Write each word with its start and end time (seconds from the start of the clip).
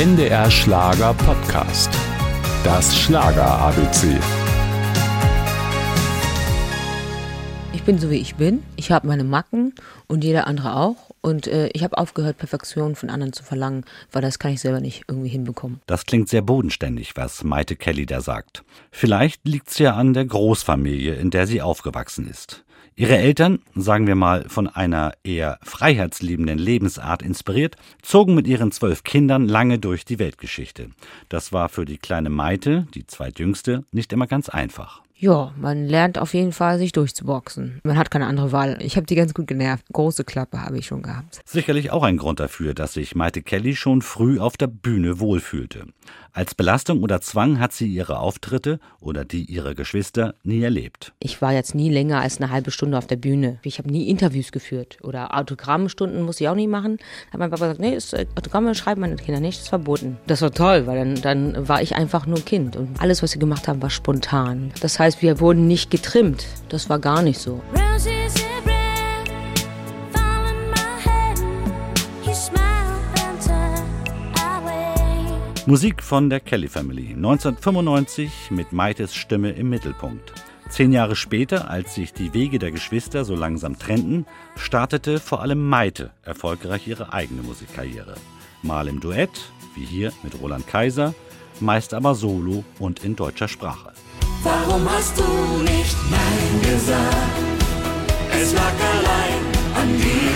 NDR 0.00 0.50
Schlager 0.50 1.12
Podcast. 1.12 1.90
Das 2.64 2.96
Schlager 2.96 3.44
ABC. 3.44 4.18
Ich 7.74 7.82
bin 7.82 7.98
so 7.98 8.08
wie 8.08 8.16
ich 8.16 8.36
bin. 8.36 8.62
Ich 8.76 8.90
habe 8.92 9.06
meine 9.06 9.24
Macken 9.24 9.74
und 10.08 10.24
jeder 10.24 10.46
andere 10.46 10.74
auch. 10.74 11.09
Und 11.22 11.46
äh, 11.46 11.68
ich 11.74 11.84
habe 11.84 11.98
aufgehört, 11.98 12.38
Perfektion 12.38 12.96
von 12.96 13.10
anderen 13.10 13.32
zu 13.32 13.42
verlangen, 13.42 13.84
weil 14.10 14.22
das 14.22 14.38
kann 14.38 14.52
ich 14.52 14.60
selber 14.60 14.80
nicht 14.80 15.04
irgendwie 15.08 15.28
hinbekommen. 15.28 15.80
Das 15.86 16.06
klingt 16.06 16.28
sehr 16.28 16.42
bodenständig, 16.42 17.16
was 17.16 17.44
Maite 17.44 17.76
Kelly 17.76 18.06
da 18.06 18.20
sagt. 18.20 18.64
Vielleicht 18.90 19.46
liegt's 19.46 19.78
ja 19.78 19.94
an 19.94 20.14
der 20.14 20.24
Großfamilie, 20.24 21.14
in 21.14 21.30
der 21.30 21.46
sie 21.46 21.60
aufgewachsen 21.60 22.28
ist. 22.28 22.64
Ihre 22.96 23.16
Eltern, 23.16 23.60
sagen 23.74 24.06
wir 24.06 24.14
mal 24.14 24.48
von 24.48 24.68
einer 24.68 25.12
eher 25.24 25.58
freiheitsliebenden 25.62 26.58
Lebensart 26.58 27.22
inspiriert, 27.22 27.76
zogen 28.02 28.34
mit 28.34 28.46
ihren 28.46 28.72
zwölf 28.72 29.04
Kindern 29.04 29.48
lange 29.48 29.78
durch 29.78 30.04
die 30.04 30.18
Weltgeschichte. 30.18 30.90
Das 31.28 31.52
war 31.52 31.68
für 31.68 31.86
die 31.86 31.98
kleine 31.98 32.28
Maite, 32.28 32.86
die 32.94 33.06
zweitjüngste, 33.06 33.84
nicht 33.90 34.12
immer 34.12 34.26
ganz 34.26 34.48
einfach. 34.48 35.02
Ja, 35.22 35.52
man 35.60 35.86
lernt 35.86 36.16
auf 36.16 36.32
jeden 36.32 36.52
Fall, 36.52 36.78
sich 36.78 36.92
durchzuboxen. 36.92 37.82
Man 37.84 37.98
hat 37.98 38.10
keine 38.10 38.24
andere 38.24 38.52
Wahl. 38.52 38.78
Ich 38.80 38.96
habe 38.96 39.06
die 39.06 39.16
ganz 39.16 39.34
gut 39.34 39.46
genervt. 39.46 39.84
Große 39.92 40.24
Klappe 40.24 40.62
habe 40.62 40.78
ich 40.78 40.86
schon 40.86 41.02
gehabt. 41.02 41.42
Sicherlich 41.44 41.90
auch 41.90 42.04
ein 42.04 42.16
Grund 42.16 42.40
dafür, 42.40 42.72
dass 42.72 42.94
sich 42.94 43.14
Maite 43.14 43.42
Kelly 43.42 43.76
schon 43.76 44.00
früh 44.00 44.38
auf 44.38 44.56
der 44.56 44.68
Bühne 44.68 45.20
wohlfühlte. 45.20 45.84
Als 46.32 46.54
Belastung 46.54 47.02
oder 47.02 47.20
Zwang 47.20 47.58
hat 47.58 47.72
sie 47.72 47.88
ihre 47.88 48.20
Auftritte 48.20 48.78
oder 49.00 49.24
die 49.24 49.44
ihrer 49.44 49.74
Geschwister 49.74 50.34
nie 50.44 50.62
erlebt. 50.62 51.12
Ich 51.18 51.42
war 51.42 51.52
jetzt 51.52 51.74
nie 51.74 51.90
länger 51.90 52.20
als 52.20 52.40
eine 52.40 52.50
halbe 52.50 52.70
Stunde 52.70 52.96
auf 52.98 53.08
der 53.08 53.16
Bühne. 53.16 53.58
Ich 53.62 53.78
habe 53.78 53.90
nie 53.90 54.08
Interviews 54.08 54.52
geführt 54.52 54.98
oder 55.02 55.36
Autogrammstunden 55.36 56.22
muss 56.22 56.40
ich 56.40 56.48
auch 56.48 56.54
nie 56.54 56.68
machen. 56.68 56.98
Da 56.98 57.32
hat 57.32 57.40
mein 57.40 57.50
Papa 57.50 57.64
gesagt, 57.64 57.80
nee, 57.80 57.94
das 57.94 58.12
äh, 58.12 58.26
Autogramme 58.36 58.76
schreiben 58.76 59.00
meine 59.00 59.16
Kinder 59.16 59.40
nicht, 59.40 59.58
das 59.58 59.64
ist 59.64 59.70
verboten. 59.70 60.18
Das 60.28 60.40
war 60.40 60.52
toll, 60.52 60.86
weil 60.86 60.98
dann, 60.98 61.20
dann 61.20 61.68
war 61.68 61.82
ich 61.82 61.96
einfach 61.96 62.26
nur 62.26 62.44
Kind 62.44 62.76
und 62.76 63.00
alles, 63.00 63.24
was 63.24 63.32
sie 63.32 63.40
gemacht 63.40 63.66
haben, 63.66 63.82
war 63.82 63.90
spontan. 63.90 64.70
Das 64.80 65.00
heißt, 65.00 65.09
wir 65.20 65.40
wurden 65.40 65.66
nicht 65.66 65.90
getrimmt. 65.90 66.46
Das 66.68 66.88
war 66.88 66.98
gar 66.98 67.22
nicht 67.22 67.38
so. 67.38 67.60
Musik 75.66 76.02
von 76.02 76.30
der 76.30 76.40
Kelly 76.40 76.68
Family. 76.68 77.12
1995 77.14 78.50
mit 78.50 78.72
Maites 78.72 79.14
Stimme 79.14 79.50
im 79.50 79.68
Mittelpunkt. 79.68 80.32
Zehn 80.68 80.92
Jahre 80.92 81.16
später, 81.16 81.70
als 81.70 81.94
sich 81.94 82.12
die 82.12 82.32
Wege 82.32 82.58
der 82.58 82.70
Geschwister 82.70 83.24
so 83.24 83.34
langsam 83.34 83.78
trennten, 83.78 84.24
startete 84.56 85.18
vor 85.18 85.42
allem 85.42 85.68
Maite 85.68 86.10
erfolgreich 86.22 86.86
ihre 86.88 87.12
eigene 87.12 87.42
Musikkarriere. 87.42 88.14
Mal 88.62 88.88
im 88.88 89.00
Duett, 89.00 89.30
wie 89.74 89.84
hier 89.84 90.12
mit 90.22 90.40
Roland 90.40 90.66
Kaiser, 90.66 91.14
meist 91.60 91.94
aber 91.94 92.14
solo 92.14 92.64
und 92.78 93.04
in 93.04 93.16
deutscher 93.16 93.48
Sprache. 93.48 93.92
Warum 94.42 94.88
hast 94.90 95.18
du 95.18 95.62
nicht 95.62 95.96
Nein 96.10 96.62
gesagt? 96.62 97.60
Es 98.32 98.52
lag 98.54 98.72
allein 98.94 99.42
an 99.74 99.98
dir. 99.98 100.29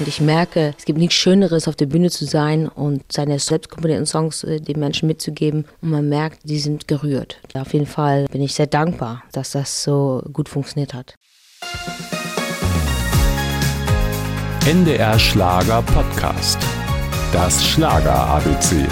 Und 0.00 0.08
ich 0.08 0.22
merke, 0.22 0.74
es 0.78 0.86
gibt 0.86 0.98
nichts 0.98 1.14
Schöneres, 1.14 1.68
auf 1.68 1.76
der 1.76 1.84
Bühne 1.84 2.10
zu 2.10 2.24
sein 2.24 2.68
und 2.68 3.02
seine 3.12 3.38
selbstkomponierten 3.38 4.06
Songs 4.06 4.42
äh, 4.44 4.58
den 4.58 4.80
Menschen 4.80 5.06
mitzugeben. 5.06 5.66
Und 5.82 5.90
man 5.90 6.08
merkt, 6.08 6.40
die 6.44 6.58
sind 6.58 6.88
gerührt. 6.88 7.38
Auf 7.52 7.74
jeden 7.74 7.86
Fall 7.86 8.24
bin 8.32 8.40
ich 8.40 8.54
sehr 8.54 8.66
dankbar, 8.66 9.22
dass 9.32 9.50
das 9.50 9.82
so 9.82 10.22
gut 10.32 10.48
funktioniert 10.48 10.94
hat. 10.94 11.16
NDR 14.66 15.18
Schlager 15.18 15.82
Podcast. 15.82 16.58
Das 17.32 17.62
Schlager 17.62 18.14
ABC. 18.14 18.86